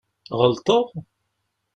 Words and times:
Ɣelṭeɣ? 0.39 0.85